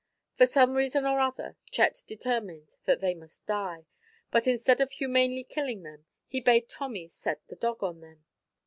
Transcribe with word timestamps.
For 0.35 0.47
some 0.47 0.73
reason 0.73 1.05
or 1.05 1.19
other, 1.19 1.57
Chet 1.69 2.01
determined 2.07 2.73
that 2.85 3.01
they 3.01 3.13
must 3.13 3.45
die, 3.45 3.85
but 4.31 4.47
instead 4.47 4.81
of 4.81 4.89
humanely 4.93 5.43
killing 5.43 5.83
them, 5.83 6.05
he 6.27 6.41
bade 6.41 6.67
Tommy 6.67 7.07
set 7.07 7.47
the 7.49 7.55
dog 7.55 7.83
on 7.83 7.99
them. 8.01 8.23